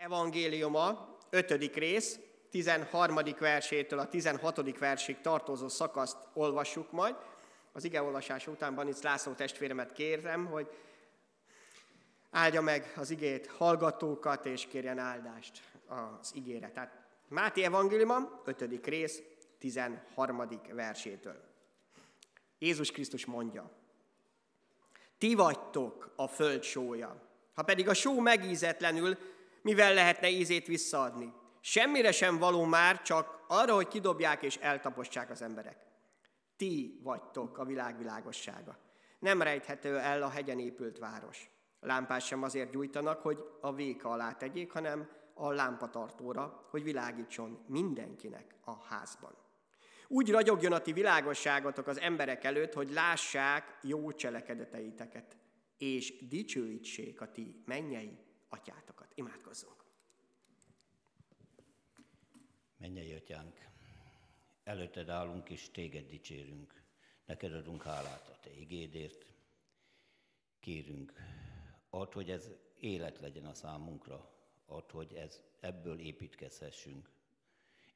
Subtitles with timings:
[0.00, 1.74] evangéliuma, 5.
[1.74, 2.18] rész,
[2.50, 3.18] 13.
[3.38, 4.78] versétől a 16.
[4.78, 7.16] versig tartozó szakaszt olvassuk majd.
[7.72, 10.68] Az igeolvasás után Banic László testvéremet kérem, hogy
[12.30, 16.70] áldja meg az igét hallgatókat, és kérjen áldást az igére.
[16.70, 16.98] Tehát
[17.28, 18.86] Máté evangéliuma, 5.
[18.86, 19.22] rész,
[19.58, 20.48] 13.
[20.72, 21.40] versétől.
[22.58, 23.70] Jézus Krisztus mondja,
[25.18, 27.22] ti vagytok a föld sója.
[27.54, 29.18] Ha pedig a só megízetlenül,
[29.62, 31.32] mivel lehetne ízét visszaadni?
[31.60, 35.86] Semmire sem való már, csak arra, hogy kidobják és eltapossák az emberek.
[36.56, 38.78] Ti vagytok a világ világossága.
[39.18, 41.50] Nem rejthető el a hegyen épült város.
[41.80, 48.54] Lámpás sem azért gyújtanak, hogy a véka alá tegyék, hanem a lámpatartóra, hogy világítson mindenkinek
[48.64, 49.34] a házban.
[50.08, 55.36] Úgy ragyogjon a ti világosságotok az emberek előtt, hogy lássák jó cselekedeteiteket,
[55.78, 58.18] és dicsőítsék a ti mennyei
[58.50, 59.12] atyátokat.
[59.14, 59.84] Imádkozzunk!
[62.76, 63.68] Mennyei atyánk,
[64.64, 66.82] előtted állunk és téged dicsérünk.
[67.24, 69.26] Neked adunk hálát a te igédért.
[70.60, 71.12] Kérünk,
[71.90, 74.30] add, hogy ez élet legyen a számunkra,
[74.66, 77.10] add, hogy ez, ebből építkezhessünk,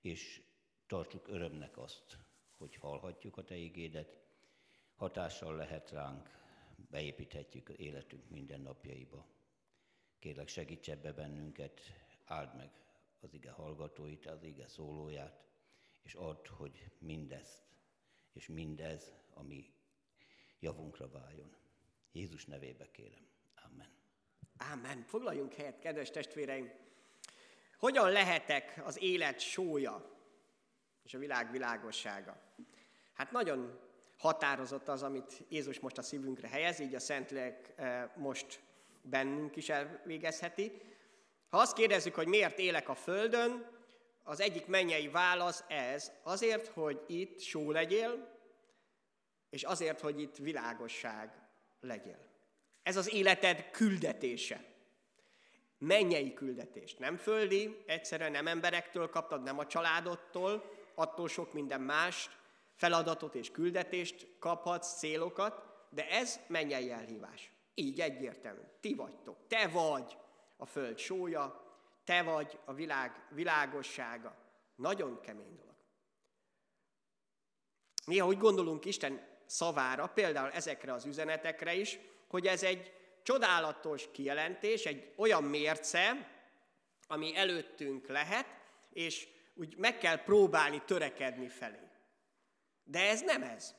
[0.01, 0.43] és
[0.87, 2.19] tartsuk örömnek azt,
[2.57, 4.19] hogy hallhatjuk a Te igédet,
[4.97, 6.31] hatással lehet ránk,
[6.91, 9.27] beépíthetjük életünk minden napjaiba.
[10.25, 11.81] Kérlek, segíts ebbe bennünket,
[12.25, 12.71] áld meg
[13.21, 15.45] az ige hallgatóit, az ige szólóját,
[16.03, 17.63] és add, hogy mindezt,
[18.33, 19.73] és mindez, ami
[20.61, 21.57] javunkra váljon.
[22.13, 23.27] Jézus nevébe kérem.
[23.71, 23.89] Amen.
[24.73, 25.03] Amen.
[25.03, 26.73] Foglaljunk helyet, kedves testvéreim.
[27.79, 30.11] Hogyan lehetek az élet sója?
[31.03, 32.41] és a világ világossága.
[33.15, 33.81] Hát nagyon
[34.17, 38.63] határozott az, amit Jézus most a szívünkre helyez, így a Szentlélek eh, most
[39.05, 40.81] bennünk is elvégezheti.
[41.49, 43.73] Ha azt kérdezzük, hogy miért élek a Földön,
[44.23, 48.39] az egyik mennyei válasz ez, azért, hogy itt só legyél,
[49.51, 51.33] és azért, hogy itt világosság
[51.81, 52.19] legyél.
[52.83, 54.65] Ez az életed küldetése.
[55.79, 56.95] Mennyei küldetés.
[56.95, 62.31] Nem földi, egyszerűen nem emberektől kaptad, nem a családodtól, attól sok minden mást,
[62.75, 67.54] feladatot és küldetést kaphatsz, célokat, de ez mennyei elhívás.
[67.75, 68.61] Így egyértelmű.
[68.81, 69.37] Ti vagytok.
[69.49, 70.17] Te vagy
[70.57, 71.65] a föld sója,
[72.05, 74.37] te vagy a világ világossága.
[74.75, 75.75] Nagyon kemény dolog.
[78.05, 81.99] Néha úgy gondolunk Isten szavára, például ezekre az üzenetekre is,
[82.29, 82.93] hogy ez egy
[83.23, 86.33] csodálatos kijelentés, egy olyan mérce,
[87.07, 88.47] ami előttünk lehet,
[88.93, 91.89] és úgy meg kell próbálni törekedni felé.
[92.85, 93.75] De ez nem ez.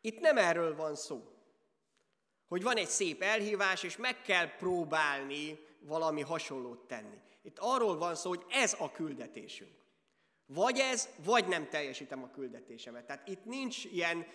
[0.00, 1.37] Itt nem erről van szó.
[2.48, 7.16] Hogy van egy szép elhívás, és meg kell próbálni valami hasonlót tenni.
[7.42, 9.70] Itt arról van szó, hogy ez a küldetésünk.
[10.46, 13.06] Vagy ez, vagy nem teljesítem a küldetésemet.
[13.06, 14.26] Tehát itt nincs ilyen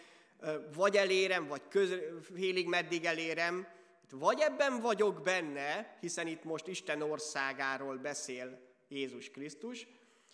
[0.76, 1.94] vagy elérem, vagy köz,
[2.34, 3.68] félig meddig elérem.
[4.04, 9.88] Itt vagy ebben vagyok benne, hiszen itt most Isten országáról beszél Jézus Krisztus,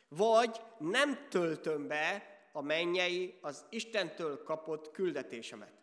[0.07, 5.78] vagy nem töltöm be a mennyei, az Istentől kapott küldetésemet.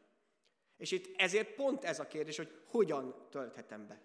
[0.77, 4.01] És itt ezért pont ez a kérdés, hogy hogyan tölthetem be.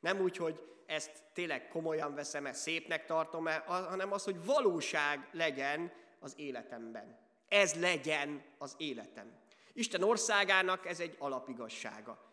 [0.00, 6.34] Nem úgy, hogy ezt tényleg komolyan veszem-e, szépnek tartom-e, hanem az, hogy valóság legyen az
[6.36, 7.18] életemben.
[7.48, 9.32] Ez legyen az életem.
[9.72, 12.32] Isten országának ez egy alapigassága.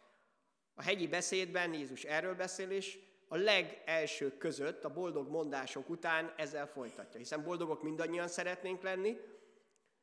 [0.75, 6.67] A hegyi beszédben Jézus erről beszél, és a legelső között, a boldog mondások után ezzel
[6.67, 7.19] folytatja.
[7.19, 9.17] Hiszen boldogok mindannyian szeretnénk lenni,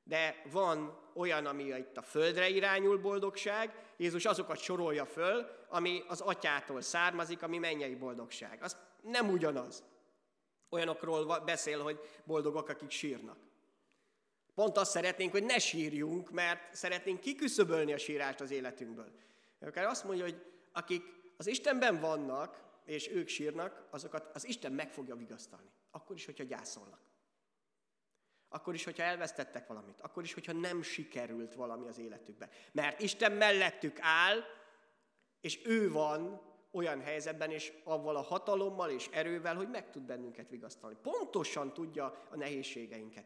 [0.08, 6.20] de van olyan, ami itt a földre irányul boldogság, Jézus azokat sorolja föl, ami az
[6.20, 8.62] atyától származik, ami mennyei boldogság.
[8.62, 9.84] Az nem ugyanaz.
[10.70, 13.36] Olyanokról beszél, hogy boldogok, akik sírnak.
[14.54, 19.12] Pont azt szeretnénk, hogy ne sírjunk, mert szeretnénk kiküszöbölni a sírást az életünkből.
[19.60, 21.02] Akár azt mondja, hogy akik
[21.36, 25.70] az Istenben vannak, és ők sírnak, azokat az Isten meg fogja vigasztalni.
[25.90, 27.07] Akkor is, hogyha gyászolnak.
[28.48, 30.00] Akkor is, hogyha elvesztettek valamit.
[30.00, 32.48] Akkor is, hogyha nem sikerült valami az életükben.
[32.72, 34.38] Mert Isten mellettük áll,
[35.40, 36.40] és ő van
[36.72, 40.96] olyan helyzetben, és avval a hatalommal és erővel, hogy meg tud bennünket vigasztalni.
[41.02, 43.24] Pontosan tudja a nehézségeinket.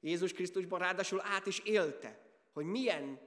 [0.00, 2.18] Jézus Krisztusban ráadásul át is élte,
[2.52, 3.20] hogy milyen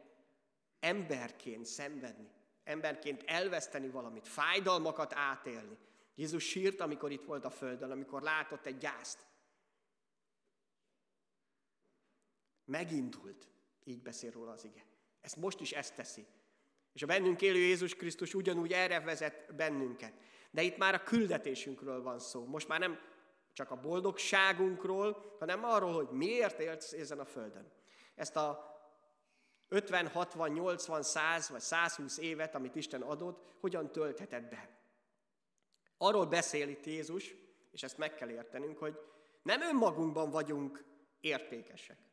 [0.80, 2.32] emberként szenvedni
[2.64, 5.78] emberként elveszteni valamit, fájdalmakat átélni.
[6.16, 9.26] Jézus sírt, amikor itt volt a földön, amikor látott egy gyászt.
[12.74, 13.48] Megindult,
[13.84, 14.86] így beszél róla az ige.
[15.22, 16.26] Ezt most is ezt teszi.
[16.94, 20.14] És a bennünk élő Jézus Krisztus ugyanúgy erre vezet bennünket.
[20.52, 22.46] De itt már a küldetésünkről van szó.
[22.46, 23.00] Most már nem
[23.54, 27.72] csak a boldogságunkról, hanem arról, hogy miért élsz ezen a földön.
[28.16, 28.72] Ezt a
[29.68, 34.70] 50, 60, 80, 100 vagy 120 évet, amit Isten adott, hogyan töltheted be.
[35.98, 37.36] Arról beszél itt Jézus,
[37.72, 39.00] és ezt meg kell értenünk, hogy
[39.42, 40.84] nem önmagunkban vagyunk
[41.20, 42.12] értékesek.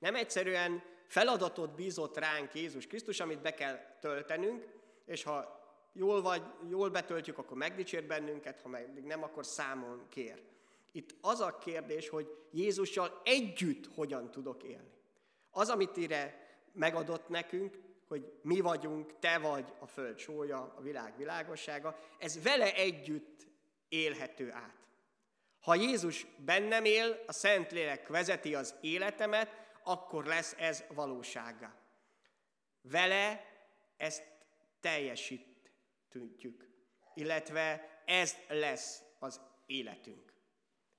[0.00, 4.66] Nem egyszerűen feladatot bízott ránk Jézus Krisztus, amit be kell töltenünk,
[5.04, 5.60] és ha
[5.92, 10.42] jól, vagy, jól betöltjük, akkor megdicsért bennünket, ha meg nem, akkor számon kér.
[10.92, 14.98] Itt az a kérdés, hogy Jézussal együtt hogyan tudok élni.
[15.50, 21.16] Az, amit ide megadott nekünk, hogy mi vagyunk, te vagy a föld sója, a világ
[21.16, 23.46] világossága, ez vele együtt
[23.88, 24.76] élhető át.
[25.60, 31.74] Ha Jézus bennem él, a Szentlélek vezeti az életemet, akkor lesz ez valósága.
[32.82, 33.44] Vele
[33.96, 34.22] ezt
[34.80, 36.68] teljesítjük,
[37.14, 40.32] illetve ez lesz az életünk.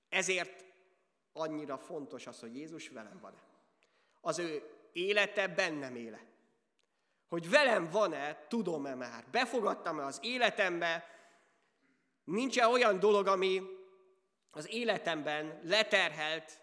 [0.10, 0.66] Ezért
[1.34, 3.44] annyira fontos az, hogy Jézus velem van-e.
[4.22, 6.30] Az ő élete bennem éle.
[7.28, 11.06] Hogy velem van-e, tudom-e már, befogadtam-e az életembe,
[12.24, 13.62] nincs-e olyan dolog, ami
[14.52, 16.61] az életemben leterhelt,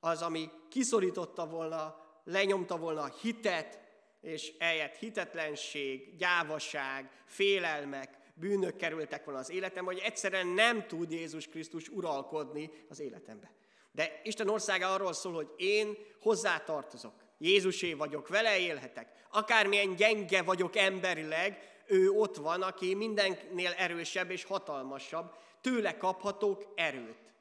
[0.00, 3.80] az, ami kiszorította volna, lenyomta volna a hitet,
[4.20, 11.46] és eljött hitetlenség, gyávasság, félelmek, bűnök kerültek volna az életem, hogy egyszerűen nem tud Jézus
[11.46, 13.52] Krisztus uralkodni az életembe.
[13.92, 17.14] De Isten országa arról szól, hogy én hozzátartozok.
[17.38, 19.26] Jézusé vagyok, vele élhetek.
[19.30, 27.32] Akármilyen gyenge vagyok emberileg, ő ott van, aki mindennél erősebb és hatalmasabb, tőle kaphatok erőt.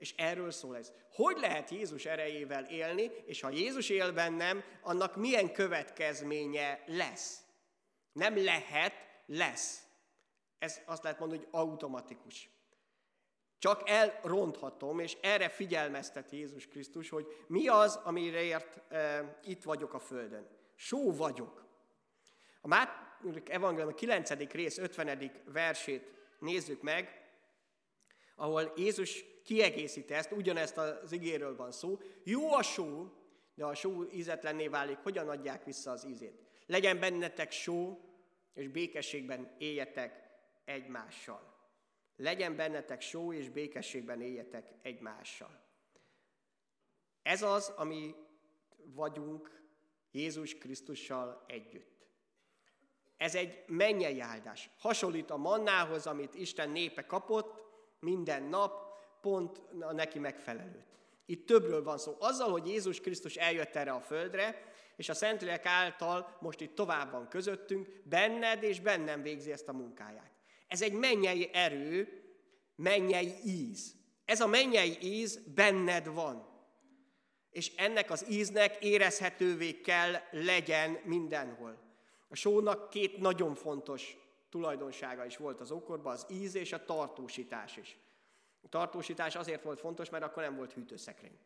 [0.00, 0.92] És erről szól ez.
[1.12, 7.38] Hogy lehet Jézus erejével élni, és ha Jézus él bennem, annak milyen következménye lesz?
[8.12, 8.92] Nem lehet,
[9.26, 9.82] lesz.
[10.58, 12.50] Ez azt lehet mondani, hogy automatikus.
[13.58, 19.98] Csak elronthatom, és erre figyelmeztet Jézus Krisztus, hogy mi az, amiért e, itt vagyok a
[19.98, 20.48] Földön.
[20.74, 21.66] Só vagyok.
[22.60, 24.30] A Máté Evangélium 9.
[24.52, 25.32] rész 50.
[25.44, 27.29] versét nézzük meg,
[28.40, 31.98] ahol Jézus kiegészíti ezt, ugyanezt az igéről van szó.
[32.24, 33.12] Jó a só,
[33.54, 36.42] de a só ízetlenné válik, hogyan adják vissza az ízét?
[36.66, 38.00] Legyen bennetek só,
[38.54, 40.30] és békességben éljetek
[40.64, 41.54] egymással.
[42.16, 45.60] Legyen bennetek só, és békességben éljetek egymással.
[47.22, 48.14] Ez az, ami
[48.84, 49.62] vagyunk
[50.10, 52.06] Jézus Krisztussal együtt.
[53.16, 54.70] Ez egy mennyei áldás.
[54.78, 57.69] Hasonlít a mannához, amit Isten népe kapott
[58.00, 60.86] minden nap, pont a neki megfelelőt.
[61.26, 62.16] Itt többről van szó.
[62.18, 64.62] Azzal, hogy Jézus Krisztus eljött erre a földre,
[64.96, 69.72] és a Szentlélek által most itt tovább van közöttünk, benned és bennem végzi ezt a
[69.72, 70.30] munkáját.
[70.68, 72.22] Ez egy mennyei erő,
[72.74, 73.94] mennyei íz.
[74.24, 76.48] Ez a mennyei íz benned van.
[77.50, 81.78] És ennek az íznek érezhetővé kell legyen mindenhol.
[82.28, 84.16] A sónak két nagyon fontos
[84.50, 87.98] tulajdonsága is volt az ókorban, az íz és a tartósítás is.
[88.62, 91.38] A tartósítás azért volt fontos, mert akkor nem volt hűtőszekrény.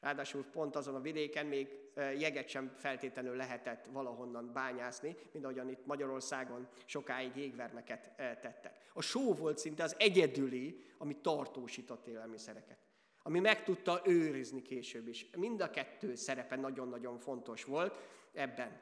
[0.00, 5.86] Ráadásul pont azon a vidéken még jeget sem feltétlenül lehetett valahonnan bányászni, mint ahogyan itt
[5.86, 8.90] Magyarországon sokáig jégvermeket tettek.
[8.92, 12.78] A só volt szinte az egyedüli, ami tartósított élelmiszereket,
[13.22, 15.30] ami meg tudta őrizni később is.
[15.36, 17.98] Mind a kettő szerepe nagyon-nagyon fontos volt
[18.32, 18.80] ebben.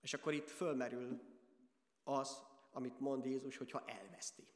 [0.00, 1.20] És akkor itt fölmerül
[2.04, 2.42] az,
[2.72, 4.46] amit mond Jézus, hogyha elveszti.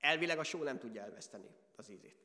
[0.00, 2.16] Elvileg a só nem tudja elveszteni az ízét.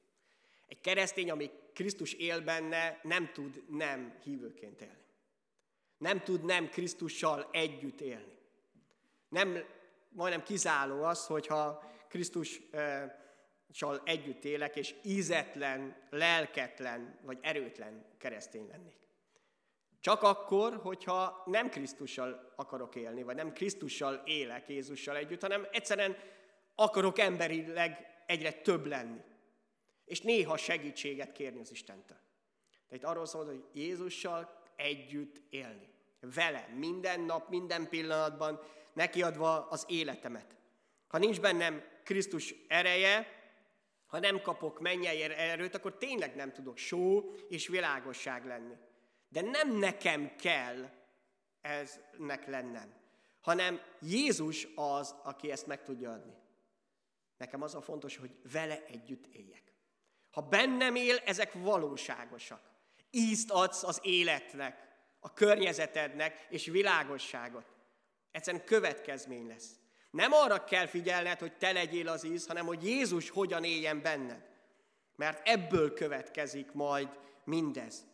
[0.67, 5.03] Egy keresztény, ami Krisztus él benne, nem tud nem hívőként élni.
[5.97, 8.37] Nem tud nem Krisztussal együtt élni.
[9.29, 9.57] Nem,
[10.09, 19.04] majdnem kizáló az, hogyha Krisztussal együtt élek, és ízetlen, lelketlen vagy erőtlen keresztény lennék.
[20.05, 26.17] Csak akkor, hogyha nem Krisztussal akarok élni, vagy nem Krisztussal élek Jézussal együtt, hanem egyszerűen
[26.75, 29.19] akarok emberileg egyre több lenni.
[30.03, 32.17] És néha segítséget kérni az Istentől.
[32.89, 35.93] Itt arról szól, hogy Jézussal együtt élni.
[36.19, 38.59] Vele, minden nap, minden pillanatban,
[38.93, 40.55] nekiadva az életemet.
[41.07, 43.27] Ha nincs bennem Krisztus ereje,
[44.05, 48.75] ha nem kapok mennyei erőt, akkor tényleg nem tudok só és világosság lenni.
[49.35, 50.89] De nem nekem kell
[51.61, 52.93] eznek lennem,
[53.41, 56.33] hanem Jézus az, aki ezt meg tudja adni.
[57.37, 59.63] Nekem az a fontos, hogy vele együtt éljek.
[60.31, 62.61] Ha bennem él, ezek valóságosak.
[63.11, 67.65] Ízt adsz az életnek, a környezetednek, és világosságot.
[68.31, 69.69] Egyszerűen következmény lesz.
[70.11, 74.49] Nem arra kell figyelned, hogy te legyél az íz, hanem hogy Jézus hogyan éljen benned.
[75.15, 78.13] Mert ebből következik majd mindez.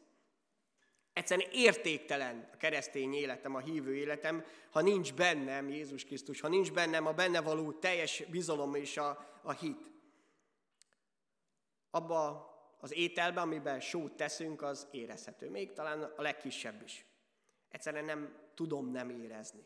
[1.13, 6.72] Egyszerűen értéktelen a keresztény életem, a hívő életem, ha nincs bennem Jézus Krisztus, ha nincs
[6.72, 9.91] bennem a benne való teljes bizalom és a, a hit.
[11.89, 12.50] Abba
[12.80, 15.50] az ételben, amiben sót teszünk, az érezhető.
[15.50, 17.06] Még talán a legkisebb is.
[17.70, 19.65] Egyszerűen nem tudom nem érezni.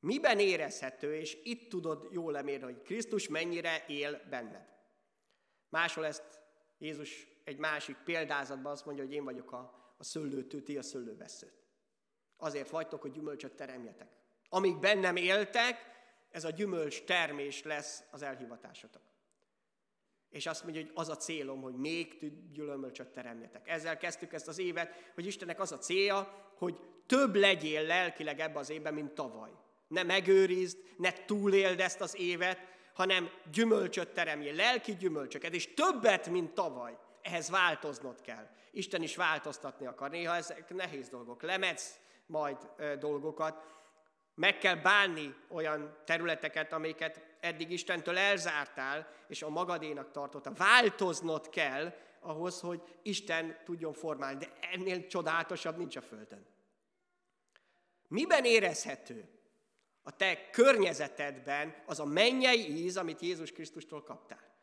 [0.00, 4.68] Miben érezhető, és itt tudod jól lemérni, hogy Krisztus mennyire él benned.
[5.68, 6.40] Máshol ezt
[6.78, 11.62] Jézus egy másik példázatban azt mondja, hogy én vagyok a, a szőlőtő, ti a szőlőveszőt.
[12.36, 14.08] Azért vagytok, hogy gyümölcsöt teremjetek.
[14.48, 15.92] Amíg bennem éltek,
[16.30, 19.02] ez a gyümölcs termés lesz az elhivatásotok.
[20.30, 23.68] És azt mondja, hogy az a célom, hogy még több gyümölcsöt teremjetek.
[23.68, 28.58] Ezzel kezdtük ezt az évet, hogy Istennek az a célja, hogy több legyél lelkileg ebbe
[28.58, 29.50] az évben, mint tavaly.
[29.88, 32.58] Ne megőrizd, ne túléld ezt az évet,
[32.94, 36.98] hanem gyümölcsöt teremjél, lelki gyümölcsöket, és többet, mint tavaly.
[37.24, 38.48] Ehhez változnod kell.
[38.70, 40.10] Isten is változtatni akar.
[40.10, 41.42] Néha ezek nehéz dolgok.
[41.42, 42.56] Lemetsz majd
[42.98, 43.72] dolgokat.
[44.34, 50.52] Meg kell bánni olyan területeket, amiket eddig Istentől elzártál, és a magadénak tartotta.
[50.52, 54.38] Változnod kell ahhoz, hogy Isten tudjon formálni.
[54.38, 56.46] De ennél csodálatosabb nincs a Földön.
[58.08, 59.28] Miben érezhető
[60.02, 64.53] a te környezetedben az a mennyei íz, amit Jézus Krisztustól kaptál?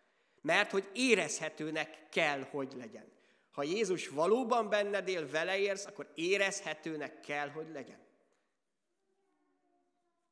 [0.42, 3.12] Mert hogy érezhetőnek kell, hogy legyen.
[3.52, 8.00] Ha Jézus valóban benned él, vele érsz, akkor érezhetőnek kell, hogy legyen.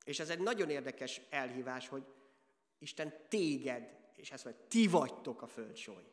[0.04, 2.04] És ez egy nagyon érdekes elhívás, hogy
[2.80, 6.08] Isten téged, és ezt mondja, ti vagytok a földsói.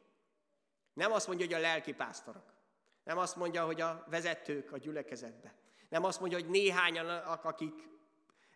[0.93, 2.55] Nem azt mondja, hogy a lelki pásztorok.
[3.05, 5.55] Nem azt mondja, hogy a vezetők a gyülekezetbe.
[5.89, 7.89] Nem azt mondja, hogy néhányan, akik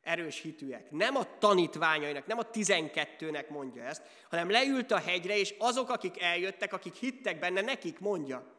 [0.03, 0.91] erős hitűek.
[0.91, 6.23] Nem a tanítványainak, nem a tizenkettőnek mondja ezt, hanem leült a hegyre, és azok, akik
[6.23, 8.55] eljöttek, akik hittek benne, nekik mondja.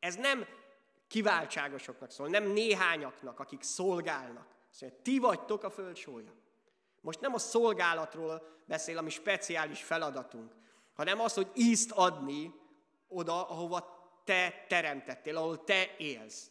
[0.00, 0.46] Ez nem
[1.08, 4.46] kiváltságosoknak szól, nem néhányaknak, akik szolgálnak.
[4.80, 6.34] Mondja, ti vagytok a földsója.
[7.00, 10.52] Most nem a szolgálatról beszél, ami speciális feladatunk,
[10.94, 12.54] hanem az, hogy ízt adni
[13.08, 16.50] oda, ahova te teremtettél, ahol te élsz.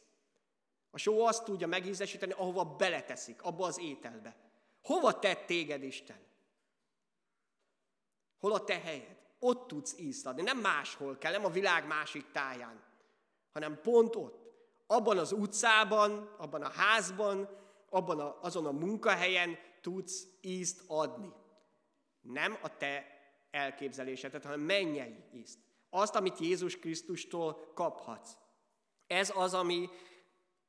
[0.91, 4.35] A só azt tudja megízesíteni, ahova beleteszik, abba az ételbe.
[4.83, 6.19] Hova tett téged Isten?
[8.39, 9.19] Hol a te helyed?
[9.39, 10.41] Ott tudsz ízt adni.
[10.41, 12.83] Nem máshol kell, nem a világ másik táján,
[13.53, 14.39] hanem pont ott.
[14.87, 17.49] Abban az utcában, abban a házban,
[17.89, 21.33] abban a, azon a munkahelyen tudsz ízt adni.
[22.21, 23.05] Nem a te
[23.51, 25.59] elképzelésedet, hanem mennyei ízt.
[25.89, 28.31] Azt, amit Jézus Krisztustól kaphatsz.
[29.07, 29.89] Ez az, ami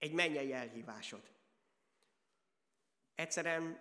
[0.03, 1.23] egy mennyei elhívásod.
[3.15, 3.81] Egyszerűen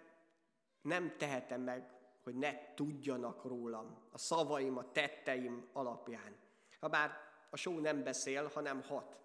[0.81, 1.89] nem tehetem meg,
[2.23, 6.35] hogy ne tudjanak rólam a szavaim, a tetteim alapján.
[6.79, 7.17] Habár
[7.49, 9.19] a só nem beszél, hanem hat.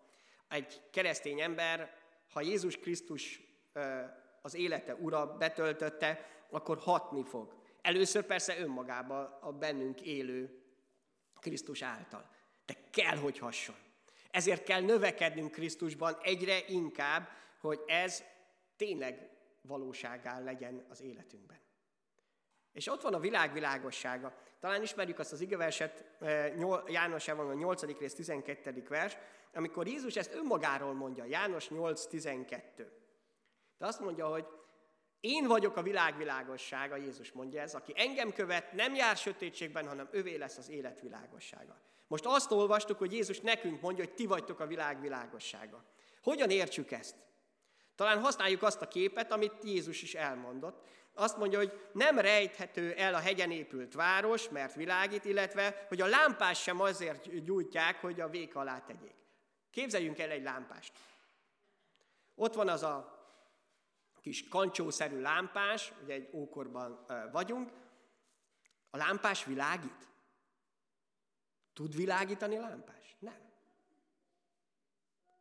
[0.49, 1.97] Egy keresztény ember,
[2.33, 3.41] ha Jézus Krisztus
[4.43, 7.55] az élete ura betöltötte, akkor hatni fog.
[7.81, 10.63] Először persze önmagába a bennünk élő
[11.41, 12.31] Krisztus által.
[12.67, 13.86] De kell, hogy hasson.
[14.37, 17.29] Ezért kell növekednünk Krisztusban egyre inkább,
[17.61, 18.23] hogy ez
[18.77, 21.59] tényleg valóságá legyen az életünkben.
[22.73, 24.37] És ott van a világ világossága.
[24.61, 26.55] Talán ismerjük azt az igeverset, eh,
[26.87, 27.99] János a 8.
[27.99, 28.85] rész 12.
[28.89, 29.17] vers,
[29.55, 32.93] amikor Jézus ezt önmagáról mondja, János 8.12.
[33.79, 34.47] De azt mondja, hogy
[35.21, 40.09] én vagyok a világ világossága, Jézus mondja ez, aki engem követ, nem jár sötétségben, hanem
[40.11, 41.81] övé lesz az élet világossága.
[42.07, 45.85] Most azt olvastuk, hogy Jézus nekünk mondja, hogy ti vagytok a világ világossága.
[46.23, 47.17] Hogyan értsük ezt?
[47.95, 50.85] Talán használjuk azt a képet, amit Jézus is elmondott.
[51.15, 56.07] Azt mondja, hogy nem rejthető el a hegyen épült város, mert világít, illetve, hogy a
[56.07, 59.15] lámpás sem azért gyújtják, hogy a vék alá tegyék.
[59.71, 60.93] Képzeljünk el egy lámpást.
[62.35, 63.15] Ott van az a
[64.21, 67.71] kis kancsószerű lámpás, ugye egy ókorban vagyunk.
[68.91, 70.09] A lámpás világít?
[71.77, 73.17] Tud világítani lámpás?
[73.19, 73.39] Nem.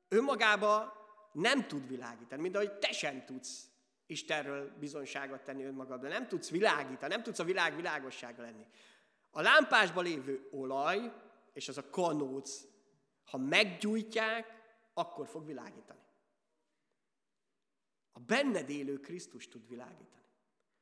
[0.08, 0.94] Önmagába
[1.32, 3.70] nem tud világítani, mint ahogy te sem tudsz
[4.06, 6.10] Istenről bizonyságot tenni önmagadban.
[6.10, 8.65] Nem tudsz világítani, nem tudsz a világ világossága lenni.
[9.32, 11.13] A lámpásban lévő olaj
[11.54, 12.62] és az a kanóc,
[13.24, 14.63] ha meggyújtják,
[14.94, 16.04] akkor fog világítani.
[18.12, 20.24] A benned élő Krisztus tud világítani.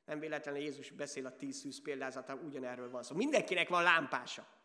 [0.06, 3.16] Nem véletlenül Jézus beszél a tíz szűz példázatában, ugyanerről van szó.
[3.16, 4.62] Mindenkinek van lámpása.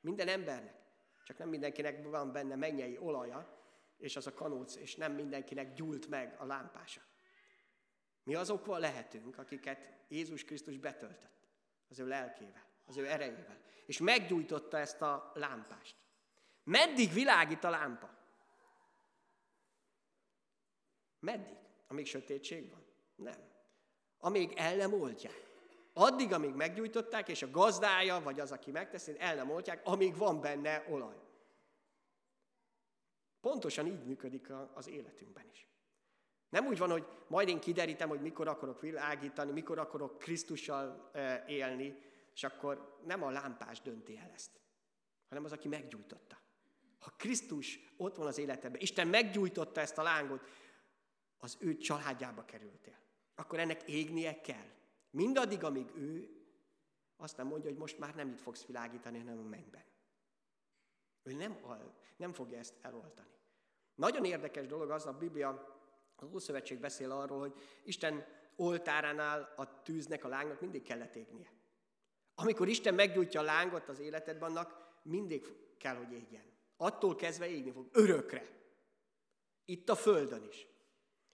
[0.00, 0.74] Minden embernek.
[1.24, 3.58] Csak nem mindenkinek van benne mennyei olaja,
[3.96, 7.00] és az a kanóc, és nem mindenkinek gyúlt meg a lámpása.
[8.22, 11.48] Mi azokval lehetünk, akiket Jézus Krisztus betöltött
[11.88, 15.96] az ő lelkével, az ő erejével, és meggyújtotta ezt a lámpást.
[16.64, 18.16] Meddig világít a lámpa?
[21.18, 21.56] Meddig?
[21.86, 22.84] Amíg sötétség van?
[23.14, 23.52] Nem.
[24.18, 25.47] Amíg el nem oltják.
[25.92, 30.40] Addig, amíg meggyújtották, és a gazdája, vagy az, aki megteszi, el nem oltják, amíg van
[30.40, 31.16] benne olaj.
[33.40, 35.66] Pontosan így működik az életünkben is.
[36.48, 41.10] Nem úgy van, hogy majd én kiderítem, hogy mikor akarok világítani, mikor akarok Krisztussal
[41.46, 41.98] élni,
[42.34, 44.60] és akkor nem a lámpás dönti el ezt,
[45.28, 46.38] hanem az, aki meggyújtotta.
[46.98, 50.48] Ha Krisztus ott van az életedben, Isten meggyújtotta ezt a lángot,
[51.38, 52.98] az ő családjába kerültél.
[53.34, 54.76] Akkor ennek égnie kell.
[55.10, 56.38] Mindaddig, amíg ő
[57.16, 59.84] azt nem mondja, hogy most már nem itt fogsz világítani, hanem a mennyben.
[61.22, 61.58] Ő nem,
[62.16, 63.28] nem fogja ezt eloltani.
[63.94, 65.76] Nagyon érdekes dolog az, a Biblia,
[66.16, 71.52] az Ószövetség beszél arról, hogy Isten oltáránál a tűznek, a lángnak mindig kellett égnie.
[72.34, 75.46] Amikor Isten meggyújtja a lángot az életedben, annak mindig
[75.78, 76.44] kell, hogy égjen.
[76.76, 78.46] Attól kezdve égni fog, örökre.
[79.64, 80.66] Itt a földön is.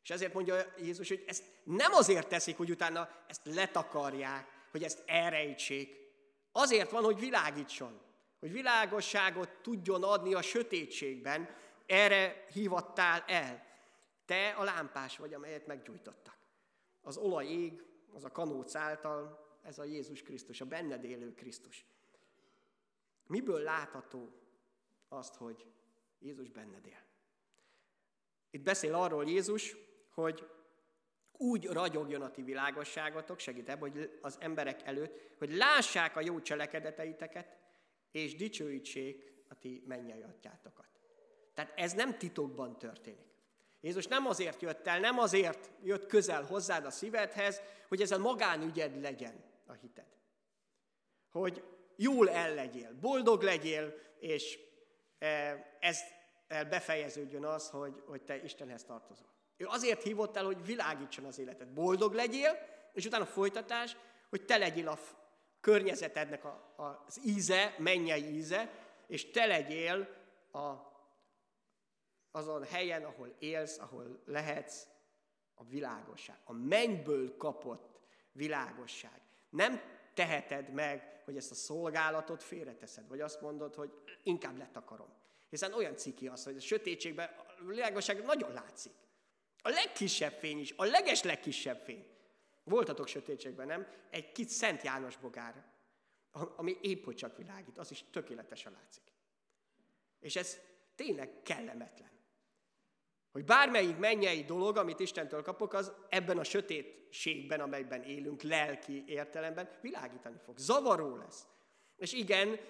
[0.04, 5.02] És ezért mondja Jézus, hogy ezt nem azért teszik, hogy utána ezt letakarják, hogy ezt
[5.06, 5.96] elrejtsék.
[6.52, 8.00] Azért van, hogy világítson,
[8.38, 11.56] hogy világosságot tudjon adni a sötétségben,
[11.86, 13.66] erre hívattál el.
[14.26, 16.36] Te a lámpás vagy, amelyet meggyújtottak.
[17.02, 17.82] Az olaj ég,
[18.14, 21.84] az a kanóc által, ez a Jézus Krisztus, a benned élő Krisztus.
[23.26, 24.32] Miből látható
[25.08, 25.66] azt, hogy
[26.18, 27.02] Jézus benned él?
[28.50, 29.76] Itt beszél arról Jézus,
[30.14, 30.48] hogy
[31.32, 36.40] úgy ragyogjon a ti világosságotok, segít ebben, hogy az emberek előtt, hogy lássák a jó
[36.40, 37.56] cselekedeteiteket,
[38.10, 40.88] és dicsőítsék a ti mennyei atyátokat.
[41.54, 43.32] Tehát ez nem titokban történik.
[43.80, 48.18] Jézus nem azért jött el, nem azért jött közel hozzád a szívedhez, hogy ez a
[48.18, 50.06] magánügyed legyen a hited.
[51.30, 51.64] Hogy
[51.96, 54.58] jól el legyél, boldog legyél, és
[55.18, 56.00] e, ez
[56.48, 59.33] befejeződjön az, hogy, hogy te Istenhez tartozol.
[59.56, 61.68] Ő azért hívott el, hogy világítson az életed.
[61.68, 62.58] Boldog legyél,
[62.92, 63.96] és utána folytatás,
[64.28, 64.98] hogy te legyél a
[65.60, 68.70] környezetednek a, a, az íze, mennyei íze,
[69.06, 70.08] és te legyél
[70.50, 70.74] a,
[72.30, 74.86] azon helyen, ahol élsz, ahol lehetsz,
[75.54, 76.36] a világosság.
[76.44, 78.00] A mennyből kapott
[78.32, 79.20] világosság.
[79.50, 79.80] Nem
[80.14, 85.08] teheted meg, hogy ezt a szolgálatot félreteszed, vagy azt mondod, hogy inkább letakarom.
[85.50, 88.92] Hiszen olyan ciki az, hogy a sötétségben a világosság nagyon látszik.
[89.66, 92.06] A legkisebb fény is, a leges legkisebb fény.
[92.64, 93.86] Voltatok sötétségben, nem?
[94.10, 95.64] Egy kis Szent János bogár,
[96.56, 99.02] ami épp hogy csak világít, az is tökéletesen látszik.
[100.20, 100.58] És ez
[100.94, 102.10] tényleg kellemetlen.
[103.32, 109.70] Hogy bármelyik mennyei dolog, amit Istentől kapok, az ebben a sötétségben, amelyben élünk, lelki értelemben
[109.80, 110.58] világítani fog.
[110.58, 111.46] Zavaró lesz.
[111.96, 112.60] És igen,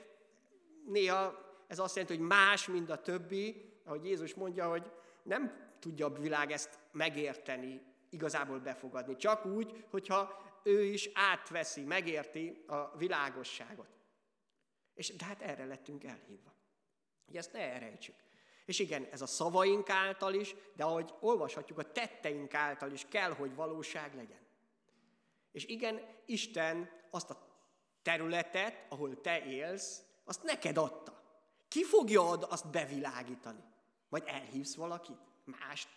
[0.87, 4.90] néha ez azt jelenti, hogy más, mint a többi, ahogy Jézus mondja, hogy
[5.22, 9.16] nem tudja a világ ezt megérteni, igazából befogadni.
[9.16, 13.88] Csak úgy, hogyha ő is átveszi, megérti a világosságot.
[14.94, 16.54] És de hát erre lettünk elhívva.
[17.26, 18.14] Hogy ezt ne elrejtsük.
[18.64, 23.33] És igen, ez a szavaink által is, de ahogy olvashatjuk, a tetteink által is kell,
[23.33, 24.46] hogy valóság legyen.
[25.52, 27.46] És igen, Isten azt a
[28.02, 31.22] területet, ahol te élsz, azt neked adta.
[31.68, 33.64] Ki fogja ad azt bevilágítani?
[34.09, 35.18] Vagy elhívsz valakit?
[35.44, 35.88] Mást?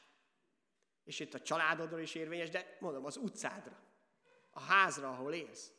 [1.08, 3.80] És itt a családodról is érvényes, de mondom, az utcádra,
[4.52, 5.72] a házra, ahol élsz,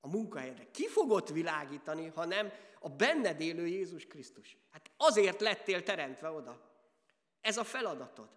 [0.00, 0.70] a munkahelyre.
[0.70, 4.56] Ki fogod világítani, ha nem a benned élő Jézus Krisztus?
[4.70, 6.70] Hát azért lettél teremtve oda.
[7.40, 8.28] Ez a feladatod.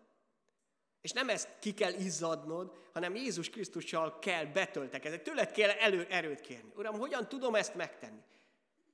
[1.02, 5.22] És nem ezt ki kell izzadnod, hanem Jézus Krisztussal kell betöltekezni.
[5.22, 6.72] Tőled kell elő, erőt kérni.
[6.76, 8.22] Uram, hogyan tudom ezt megtenni?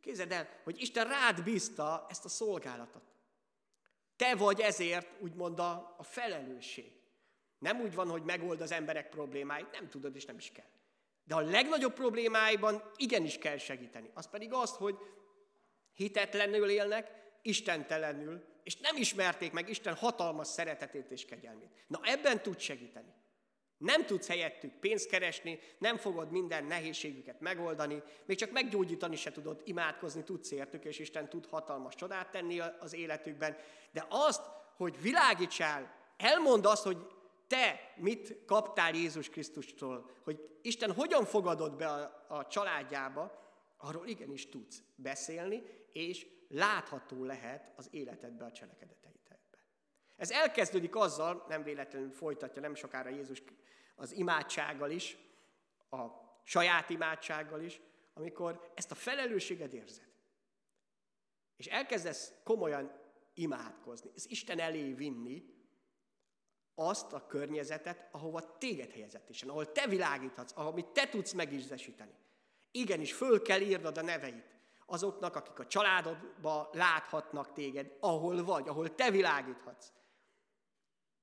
[0.01, 3.03] Képzeld el, hogy Isten rád bízta ezt a szolgálatot.
[4.17, 6.91] Te vagy ezért, úgymond a, a felelősség.
[7.59, 10.69] Nem úgy van, hogy megold az emberek problémáit, nem tudod és nem is kell.
[11.23, 14.11] De a legnagyobb problémáiban igenis kell segíteni.
[14.13, 14.97] Az pedig azt, hogy
[15.93, 21.69] hitetlenül élnek, istentelenül, és nem ismerték meg Isten hatalmas szeretetét és kegyelmét.
[21.87, 23.13] Na ebben tud segíteni.
[23.77, 29.61] Nem tudsz helyettük pénzt keresni, nem fogod minden nehézségüket megoldani, még csak meggyógyítani se tudod,
[29.65, 33.57] imádkozni tudsz értük, és Isten tud hatalmas csodát tenni az életükben.
[33.91, 34.41] De azt,
[34.75, 36.97] hogy világítsál, elmond azt, hogy
[37.47, 43.45] te mit kaptál Jézus Krisztustól, hogy Isten hogyan fogadott be a, a családjába,
[43.77, 49.17] arról igenis tudsz beszélni, és látható lehet az életedbe a cselekedeteidbe.
[50.17, 53.43] Ez elkezdődik azzal, nem véletlenül folytatja nem sokára Jézus
[53.97, 55.17] az imádsággal is,
[55.89, 56.05] a
[56.43, 57.81] saját imádsággal is,
[58.13, 60.07] amikor ezt a felelősséget érzed.
[61.55, 62.91] És elkezdesz komolyan
[63.33, 65.55] imádkozni, ez Isten elé vinni
[66.75, 72.13] azt a környezetet, ahova téged helyezett Isten, ahol te világíthatsz, ahol te tudsz megízesíteni.
[72.71, 78.95] Igenis, föl kell írnod a neveit azoknak, akik a családodba láthatnak téged, ahol vagy, ahol
[78.95, 79.91] te világíthatsz.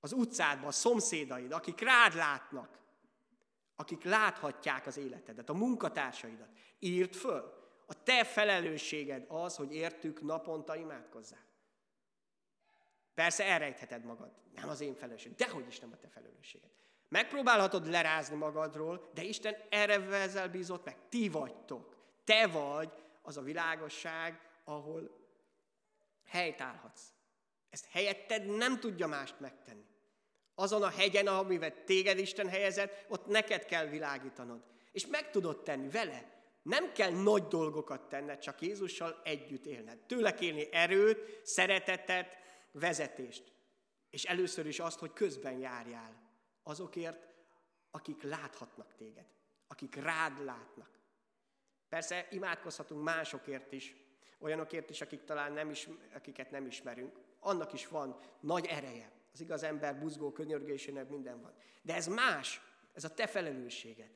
[0.05, 2.79] Az utcádban, a szomszédaid, akik rád látnak,
[3.77, 6.49] akik láthatják az életedet, a munkatársaidat.
[6.79, 7.55] Írd föl.
[7.87, 11.47] A te felelősséged az, hogy értük naponta imádkozzál.
[13.15, 14.33] Persze elrejtheted magad.
[14.55, 15.37] Nem az én felelősségem.
[15.37, 16.71] Dehogy is nem a te felelősséged.
[17.09, 20.97] Megpróbálhatod lerázni magadról, de Isten erre vezel bízott meg.
[21.09, 21.97] Ti vagytok.
[22.25, 25.27] Te vagy az a világosság, ahol
[26.25, 27.13] helytállhatsz.
[27.71, 29.93] Ezt helyetted nem tudja mást megtenni.
[30.55, 34.63] Azon a hegyen, amivel téged Isten helyezett, ott neked kell világítanod.
[34.93, 36.33] És meg tudod tenni vele.
[36.63, 39.99] Nem kell nagy dolgokat tenned, csak Jézussal együtt élned.
[39.99, 42.39] Tőle kérni erőt, szeretetet,
[42.73, 43.53] vezetést.
[44.11, 46.23] És először is azt, hogy közben járjál
[46.63, 47.29] azokért,
[47.91, 49.27] akik láthatnak téged,
[49.67, 50.91] akik rád látnak.
[51.89, 53.97] Persze imádkozhatunk másokért is,
[54.41, 57.19] olyanokért is, akik talán nem is, akiket nem ismerünk.
[57.41, 59.13] Annak is van nagy ereje.
[59.35, 61.53] Az igaz ember buzgó könyörgésének minden van.
[61.83, 62.61] De ez más,
[62.93, 64.11] ez a te felelősséged.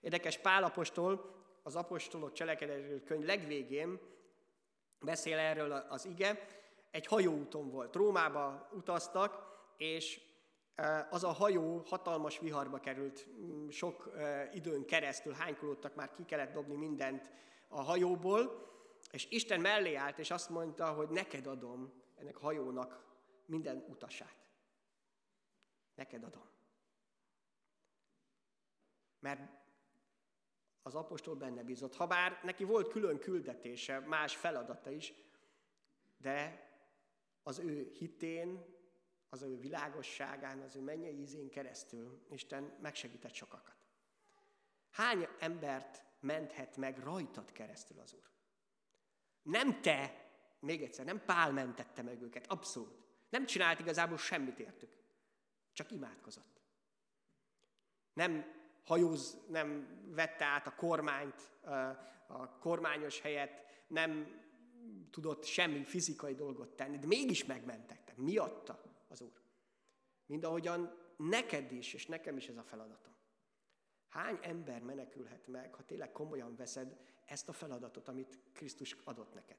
[0.00, 4.00] Érdekes Pálapostól az apostolok cselekedetről könyv legvégén
[5.00, 6.46] beszél erről az ige,
[6.90, 7.94] egy hajóúton volt.
[7.94, 10.20] Rómába utaztak, és
[11.10, 14.10] az a hajó hatalmas viharba került, mm, sok
[14.52, 17.30] időn keresztül hánykolódtak, már ki kellett dobni mindent
[17.68, 18.68] a hajóból,
[19.10, 23.09] és Isten mellé állt, és azt mondta, hogy neked adom ennek a hajónak
[23.50, 24.48] minden utasát.
[25.94, 26.48] Neked adom.
[29.18, 29.40] Mert
[30.82, 31.94] az apostol benne bízott.
[31.94, 35.12] Habár neki volt külön küldetése, más feladata is,
[36.16, 36.68] de
[37.42, 38.78] az ő hitén,
[39.28, 43.76] az ő világosságán, az ő mennyei ízén keresztül Isten megsegített sokakat.
[44.90, 48.30] Hány embert menthet meg rajtad keresztül az Úr?
[49.42, 53.09] Nem te, még egyszer, nem Pál mentette meg őket, abszolút.
[53.30, 54.96] Nem csinált igazából semmit értük,
[55.72, 56.60] csak imádkozott.
[58.12, 58.44] Nem
[58.84, 61.50] hajóz, nem vette át a kormányt,
[62.26, 64.40] a kormányos helyet, nem
[65.10, 68.16] tudott semmi fizikai dolgot tenni, de mégis megmentek.
[68.16, 69.40] Miatta az Úr.
[70.26, 73.14] Mind ahogyan neked is, és nekem is ez a feladatom.
[74.08, 79.58] Hány ember menekülhet meg, ha tényleg komolyan veszed ezt a feladatot, amit Krisztus adott neked?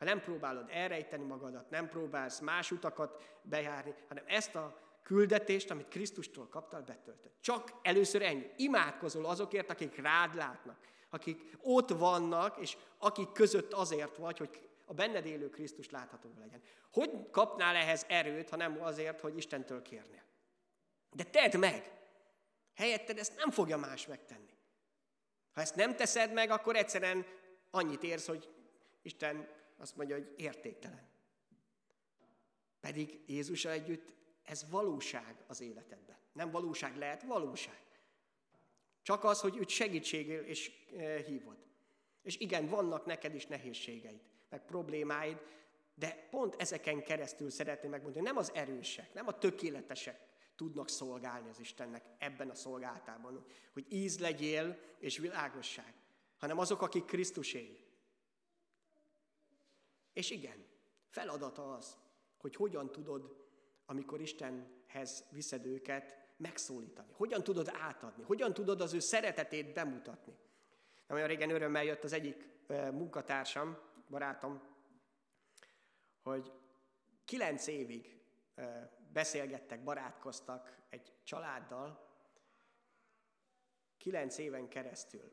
[0.00, 5.88] Ha nem próbálod elrejteni magadat, nem próbálsz más utakat bejárni, hanem ezt a küldetést, amit
[5.88, 7.30] Krisztustól kaptál, betöltöd.
[7.40, 8.50] Csak először ennyi.
[8.56, 10.78] Imádkozol azokért, akik rád látnak,
[11.10, 16.62] akik ott vannak, és akik között azért vagy, hogy a benned élő Krisztus látható legyen.
[16.92, 20.22] Hogy kapnál ehhez erőt, ha nem azért, hogy Istentől kérnél?
[21.12, 21.92] De tedd meg!
[22.74, 24.58] Helyetted ezt nem fogja más megtenni.
[25.52, 27.26] Ha ezt nem teszed meg, akkor egyszerűen
[27.70, 28.48] annyit érsz, hogy
[29.02, 31.08] Isten azt mondja, hogy értéktelen.
[32.80, 36.16] Pedig Jézusa együtt ez valóság az életedben.
[36.32, 37.82] Nem valóság lehet, valóság.
[39.02, 41.56] Csak az, hogy őt segítségül és e, hívod.
[42.22, 45.40] És igen, vannak neked is nehézségeid, meg problémáid,
[45.94, 51.60] de pont ezeken keresztül szeretném megmondani, nem az erősek, nem a tökéletesek tudnak szolgálni az
[51.60, 55.94] Istennek ebben a szolgáltában, hogy íz legyél és világosság,
[56.38, 57.89] hanem azok, akik Krisztusé.
[60.12, 60.66] És igen,
[61.08, 61.96] feladata az,
[62.36, 63.46] hogy hogyan tudod,
[63.86, 67.12] amikor Istenhez viszed őket, megszólítani.
[67.12, 68.22] Hogyan tudod átadni?
[68.22, 70.38] Hogyan tudod az ő szeretetét bemutatni?
[71.06, 74.62] Nem olyan régen örömmel jött az egyik munkatársam, barátom,
[76.22, 76.52] hogy
[77.24, 78.20] kilenc évig
[79.12, 82.08] beszélgettek, barátkoztak egy családdal,
[83.98, 85.32] kilenc éven keresztül.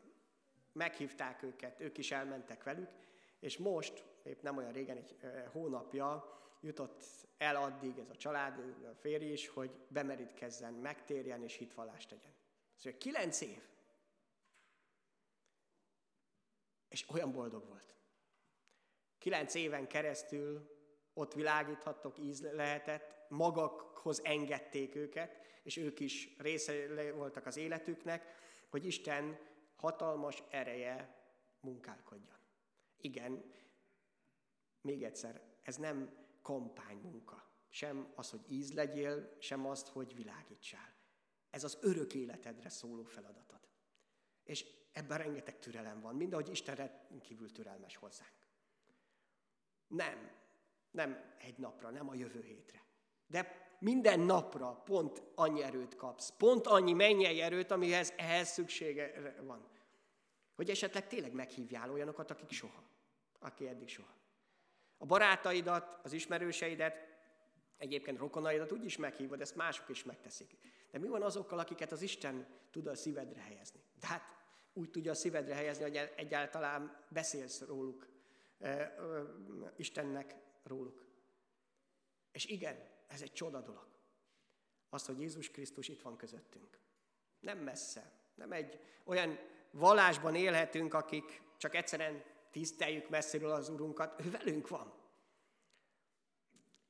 [0.72, 2.90] Meghívták őket, ők is elmentek velük,
[3.40, 5.18] és most, épp nem olyan régen, egy
[5.52, 7.04] hónapja jutott
[7.38, 12.34] el addig ez a család, a férj is, hogy bemerítkezzen, megtérjen és hitvallást tegyen.
[12.76, 13.62] Szóval kilenc év.
[16.88, 17.96] És olyan boldog volt.
[19.18, 20.76] Kilenc éven keresztül
[21.14, 28.36] ott világíthattok, íz lehetett, magakhoz engedték őket, és ők is része voltak az életüknek,
[28.70, 29.40] hogy Isten
[29.76, 31.16] hatalmas ereje
[31.60, 32.38] munkálkodjon.
[32.98, 33.52] Igen,
[34.88, 36.10] még egyszer, ez nem
[36.42, 37.46] kampánymunka.
[37.70, 40.94] Sem az, hogy íz legyél, sem azt, hogy világítsál.
[41.50, 43.60] Ez az örök életedre szóló feladatod.
[44.44, 48.48] És ebben rengeteg türelem van, mind ahogy Isten kívül türelmes hozzánk.
[49.88, 50.32] Nem,
[50.92, 52.84] nem egy napra, nem a jövő hétre.
[53.28, 59.68] De minden napra pont annyi erőt kapsz, pont annyi mennyei erőt, amihez ehhez szüksége van.
[60.56, 62.84] Hogy esetleg tényleg meghívjál olyanokat, akik soha,
[63.40, 64.17] aki eddig soha.
[64.98, 67.08] A barátaidat, az ismerőseidet,
[67.78, 70.58] egyébként rokonaidat úgy is meghívod, ezt mások is megteszik.
[70.92, 73.80] De mi van azokkal, akiket az Isten tud a szívedre helyezni?
[74.00, 74.36] De hát
[74.74, 78.08] úgy tudja a szívedre helyezni, hogy egyáltalán beszélsz róluk,
[79.76, 81.06] Istennek róluk.
[82.32, 82.76] És igen,
[83.08, 83.88] ez egy csoda dolog.
[84.90, 86.80] Az, hogy Jézus Krisztus itt van közöttünk.
[87.40, 88.12] Nem messze.
[88.36, 89.40] Nem egy olyan
[89.72, 92.24] vallásban élhetünk, akik csak egyszerűen
[92.58, 94.26] tiszteljük messziről az Urunkat.
[94.26, 94.94] Ő velünk van.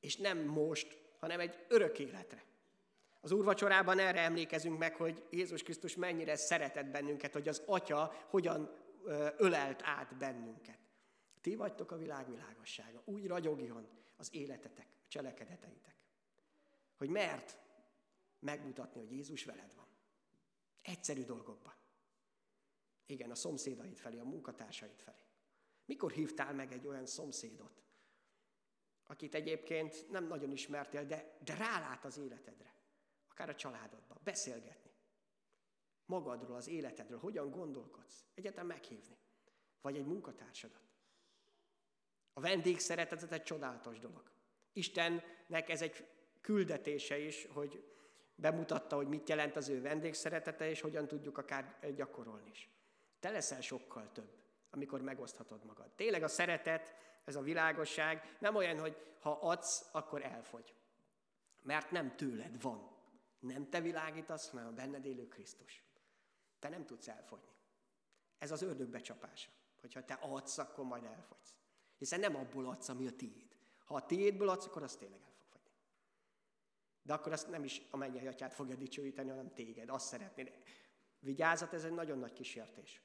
[0.00, 2.44] És nem most, hanem egy örök életre.
[3.20, 8.76] Az úrvacsorában erre emlékezünk meg, hogy Jézus Krisztus mennyire szeretett bennünket, hogy az Atya hogyan
[9.36, 10.78] ölelt át bennünket.
[11.40, 13.02] Ti vagytok a világ világossága.
[13.04, 15.94] Úgy ragyogjon az életetek, a cselekedeteitek.
[16.96, 17.58] Hogy mert
[18.38, 19.86] megmutatni, hogy Jézus veled van.
[20.82, 21.74] Egyszerű dolgokban.
[23.06, 25.27] Igen, a szomszédaid felé, a munkatársaid felé.
[25.88, 27.82] Mikor hívtál meg egy olyan szomszédot,
[29.06, 32.74] akit egyébként nem nagyon ismertél, de, de rálát az életedre,
[33.28, 34.90] akár a családodba, beszélgetni.
[36.04, 39.16] Magadról, az életedről, hogyan gondolkodsz, egyetem meghívni.
[39.80, 40.88] Vagy egy munkatársadat.
[42.32, 44.30] A vendég szeretet egy csodálatos dolog.
[44.72, 46.06] Istennek ez egy
[46.40, 47.92] küldetése is, hogy
[48.34, 52.68] bemutatta, hogy mit jelent az ő vendégszeretete, és hogyan tudjuk akár gyakorolni is.
[53.20, 54.38] Te leszel sokkal több,
[54.70, 55.90] amikor megoszthatod magad.
[55.90, 60.74] Tényleg a szeretet, ez a világosság nem olyan, hogy ha adsz, akkor elfogy.
[61.62, 62.96] Mert nem tőled van.
[63.40, 65.82] Nem te világítasz, hanem a benned élő Krisztus.
[66.58, 67.52] Te nem tudsz elfogyni.
[68.38, 69.50] Ez az ördög becsapása.
[69.80, 71.56] Hogyha te adsz, akkor majd elfogysz.
[71.98, 73.56] Hiszen nem abból adsz, ami a tiéd.
[73.84, 75.70] Ha a tiédből adsz, akkor az tényleg el fog fogyni.
[77.02, 79.88] De akkor azt nem is a mennyei atyát fogja dicsőíteni, hanem téged.
[79.88, 80.52] Azt szeretnéd.
[81.18, 83.02] Vigyázat, ez egy nagyon nagy kísértés.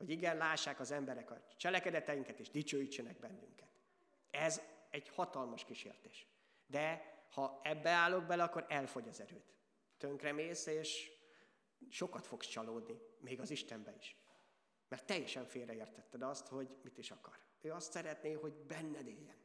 [0.00, 3.68] Hogy igen, lássák az emberek a cselekedeteinket, és dicsőítsenek bennünket.
[4.30, 4.60] Ez
[4.90, 6.26] egy hatalmas kísértés.
[6.66, 9.54] De ha ebbe állok bele, akkor elfogy az erőt.
[9.98, 11.10] Tönkremész, és
[11.90, 14.16] sokat fogsz csalódni, még az Istenbe is.
[14.88, 17.38] Mert teljesen félreértetted azt, hogy mit is akar.
[17.60, 19.36] Ő azt szeretné, hogy benned éljen.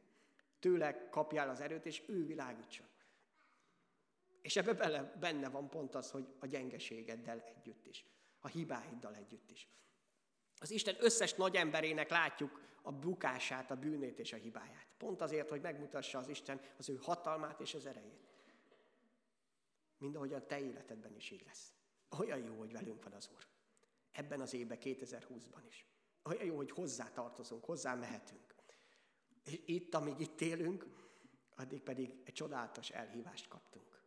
[0.58, 2.86] Tőle kapjál az erőt, és ő világítson.
[4.42, 8.04] És ebbe bele, benne van pont az, hogy a gyengeségeddel együtt is,
[8.40, 9.68] a hibáiddal együtt is.
[10.60, 14.86] Az Isten összes nagy emberének látjuk a bukását, a bűnét és a hibáját.
[14.98, 18.26] Pont azért, hogy megmutassa az Isten az ő hatalmát és az erejét.
[19.98, 21.72] Mind ahogy a te életedben is így lesz.
[22.18, 23.46] Olyan jó, hogy velünk van az Úr.
[24.12, 25.86] Ebben az évben, 2020-ban is.
[26.22, 28.54] Olyan jó, hogy hozzá tartozunk, hozzá mehetünk.
[29.44, 30.86] És itt, amíg itt élünk,
[31.56, 34.02] addig pedig egy csodálatos elhívást kaptunk.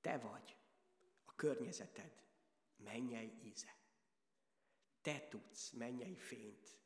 [0.00, 0.56] Te vagy
[1.24, 2.12] a környezeted
[2.76, 3.75] mennyei íze.
[5.06, 6.78] Te tudsz mennyei fényt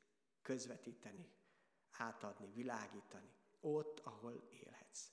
[0.42, 1.30] közvetíteni,
[1.90, 3.30] átadni, világítani,
[3.60, 5.10] ott, ahol élhetsz.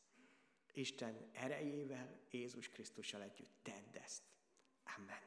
[0.74, 4.24] Isten erejével, Jézus Krisztussal együtt tedd ezt.
[4.98, 5.27] Amen.